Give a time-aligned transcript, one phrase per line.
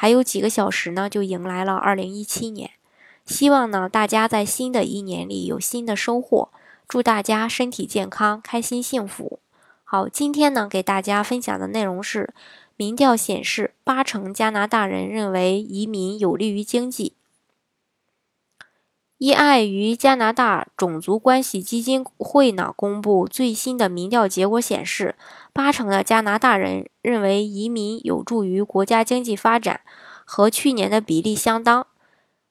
[0.00, 2.70] 还有几个小时呢，就迎来了二零一七年。
[3.26, 6.48] 希望呢，大家在新的一年里有新的收获。
[6.88, 9.40] 祝大家身体健康，开心幸福。
[9.84, 12.32] 好，今天呢，给大家分享的内容是：
[12.78, 17.12] 民调显示，八成加拿大人认为移民有利于经济。
[19.20, 25.14] 一爱于加拿大种族关系基金会呢公布最新的民调结果显示，
[25.52, 29.82] 八成的加拿大人认为移民有助于国家经济发展，
[30.24, 31.86] 和去年的比例相当。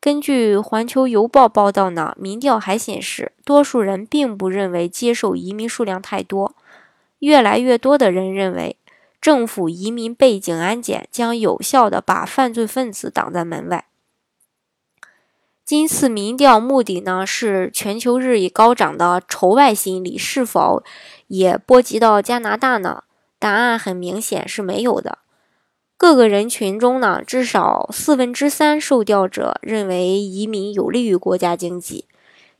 [0.00, 6.54] 根据《环球邮报》报道呢，民调还显示，多数人并不认为接受移民数量太多，
[7.18, 8.76] 越来越多的人认为
[9.20, 13.86] 政府移民背景安检将有效地把犯罪分子挡在门外。
[15.74, 20.84] 今次民调目的呢，是全球日益高涨的仇外心理是否
[21.28, 23.04] 也波及到加拿大呢？
[23.38, 25.20] 答案很明显是没有的。
[25.96, 32.04] 各个人群中呢，至少四分之三受调者认为移民有利于国家经济，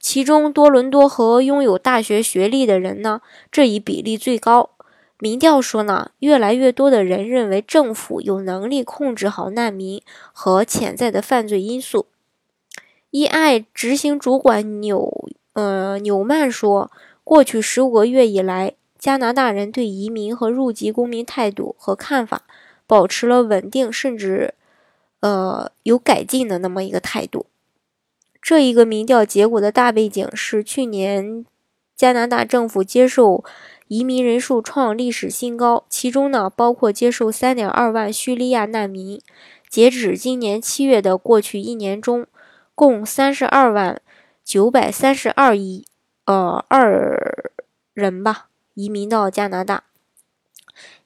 [0.01, 4.71] 其中多伦多和拥有大学学历的人呢，这一比例最高。
[5.19, 10.01] 民调说呢，越来越多的人认为政府有能力控制好难民
[10.33, 12.07] 和潜在的犯罪因素。
[13.13, 16.91] 伊爱执行主管纽呃纽曼说
[17.23, 22.45] ：“过去十五个月以来，加拿大人对移民和入籍公民态度和看法
[22.87, 24.55] 保持了稳定，甚至
[25.21, 27.45] 呃有改进的那么一个态度。”
[28.41, 31.45] 这一个民调结果的大背景是，去年
[31.95, 33.45] 加拿大政府接受
[33.89, 39.21] 移民人数创历史新高，其中呢包括接受三点二万叙利亚难民。
[39.69, 42.27] 截止今年七月的过去一年中。
[42.75, 44.01] 共三十二万
[44.45, 45.87] 九百三十二亿，
[46.25, 47.53] 呃，二
[47.93, 49.85] 人吧移民到加拿大。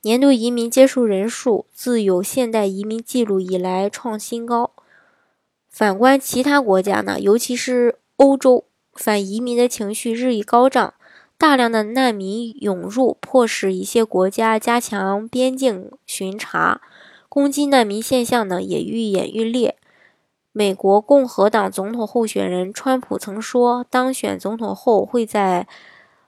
[0.02, 4.70] 年度移民接受人数自有现代移民记录以来创新高。
[5.68, 10.94] 反观其他国家呢，尤其是欧洲，反移民的情绪日益高涨，
[11.36, 16.80] 大量的难民涌入，迫使一些国家加强边境巡查，
[17.28, 19.76] 攻击难民现象呢也愈演愈烈。
[20.58, 25.68] 美国共和党总统候选人川普曾说，当选总统后会在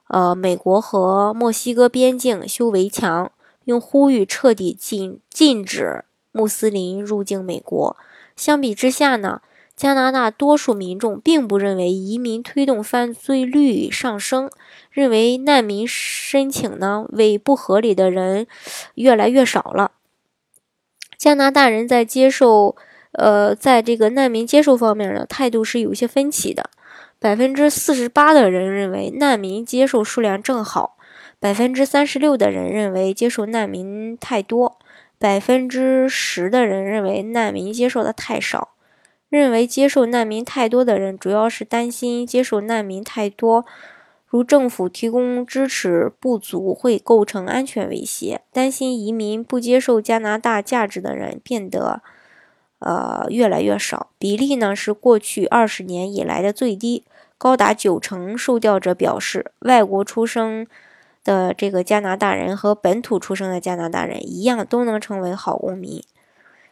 [0.08, 3.32] 呃美国和墨西哥边境修围墙，
[3.64, 7.96] 并呼吁彻底禁禁止穆斯林入境美国。
[8.36, 9.40] 相比之下呢，
[9.74, 14.50] 加拿大多数民众并不认为移民推动犯罪率上升，
[14.90, 18.46] 认为难民申请呢为不合理的人
[18.96, 19.92] 越来越少了。
[21.16, 22.76] 加拿大人在接受。
[23.18, 26.70] 呃，在这个难民接受方面呢，态度是有些分歧的。
[27.18, 30.96] 百分之四十八的人认为难民接受数量正好，
[31.40, 34.78] 百分之三十六的人认为接受难民太多，
[35.18, 38.68] 百分之十的人认为难民接受的太少。
[39.28, 43.66] 认为接受难民太多的人，主要是担心接受难民太多，
[44.28, 52.00] 如政府提供支持不足会构成安全威胁，担心移民不接受加拿大价值的人变得。
[52.80, 57.04] 呃，越来越少，比例呢是过去二十年以来的最低，
[57.36, 60.66] 高达九成受调者表示，外国出生
[61.24, 66.02] 的这个加拿大人和本土出生的加拿大人一样，都能成为好公民。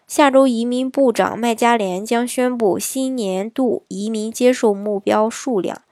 [0.07, 5.83] 下周，移民部长麦加连将宣布新年度移民接受目标数量。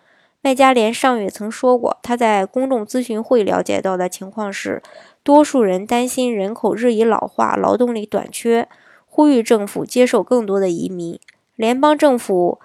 [0.40, 4.80] 麦加连上月曾说过，他在公众咨询会了解到的情况是，
[5.24, 8.68] 多数人担心人口日益老化，劳动力短缺。
[9.16, 11.20] 呼吁政府接受更多的移民。
[11.54, 12.58] 联邦政府，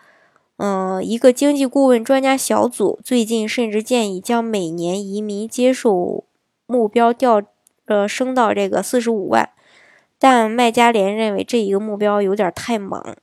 [0.58, 6.24] 嗯，一个经济顾问专家小组最近甚至建议将每年移民接受
[6.66, 7.44] 目标调，
[7.86, 9.52] 呃，升到这个四十五万。
[10.18, 13.16] 但麦加连认为这一个目标有点太猛。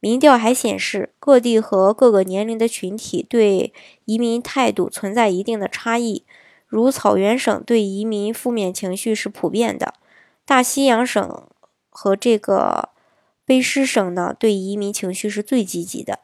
[0.00, 3.72] 民调还显示，各地和各个年龄的群体对
[4.04, 6.24] 移民态度存在一定的差异。
[6.66, 9.94] 如草原省对移民负面情绪是普遍的，
[10.44, 11.44] 大西洋省。
[12.00, 12.90] 和这个
[13.44, 16.20] 卑诗省呢，对移民情绪是最积极的。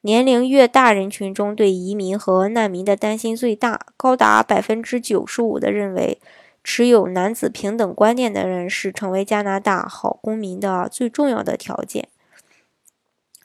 [0.00, 6.20] 年龄越大人群中，对移民和难民的担心最大，高达百分之九十五的认为
[6.64, 12.08] 持有男子平等观念的人是成为加拿大好公民的最重要的条件。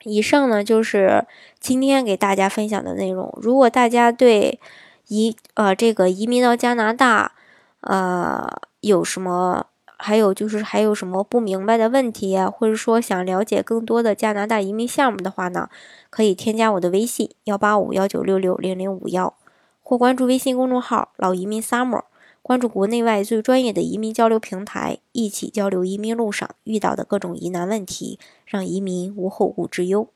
[0.02, 1.28] 以上呢就是
[1.60, 3.32] 今天给大家分享的内容。
[3.40, 4.58] 如果大家对
[5.06, 7.36] 移呃这个移民到加拿大，
[7.82, 8.48] 呃
[8.80, 9.66] 有什么，
[9.96, 15.68] 还有就是还有什么不明白的问题，或者说想了解更多的加拿大移民项目的话呢，
[16.10, 19.34] 可以添加我的微信幺八五幺九六六零零五幺，
[19.82, 22.02] 或关注微信公众号老移民 summer。
[22.42, 30.06] 关注国内外最专业的移民交流平台，一起交流移民路上遇到的各种疑难问题，让移民无后顾之忧。